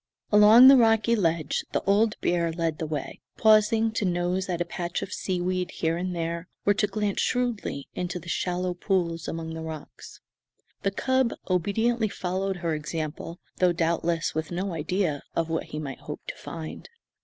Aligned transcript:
Along 0.31 0.67
the 0.67 0.77
rocky 0.77 1.15
ledge 1.15 1.63
the 1.73 1.83
old 1.83 2.19
bear 2.21 2.51
led 2.51 2.79
the 2.79 2.87
way, 2.87 3.21
pausing 3.37 3.91
to 3.91 4.03
nose 4.03 4.49
at 4.49 4.59
a 4.59 4.65
patch 4.65 5.03
of 5.03 5.13
seaweed 5.13 5.69
here 5.69 5.95
and 5.95 6.15
there 6.15 6.47
or 6.65 6.73
to 6.73 6.87
glance 6.87 7.21
shrewdly 7.21 7.87
into 7.93 8.17
the 8.17 8.27
shallow 8.27 8.73
pools 8.73 9.27
among 9.27 9.53
the 9.53 9.61
rocks. 9.61 10.19
The 10.81 10.89
cub 10.89 11.33
obediently 11.47 12.09
followed 12.09 12.55
her 12.65 12.73
example, 12.73 13.37
though 13.57 13.73
doubtless 13.73 14.33
with 14.33 14.49
no 14.49 14.73
idea 14.73 15.21
of 15.35 15.49
what 15.49 15.65
he 15.65 15.77
might 15.77 15.99
hope 15.99 16.21
to 16.29 16.35
find. 16.35 16.89